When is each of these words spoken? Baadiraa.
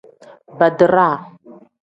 Baadiraa. 0.57 1.13